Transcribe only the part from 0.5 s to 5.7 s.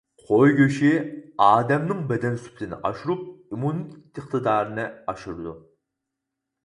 گۆشى ئادەمنىڭ بەدەن سۈپىتىنى ئاشۇرۇپ ئىممۇنىتېت ئىقتىدارىنى ئاشۇرىدۇ.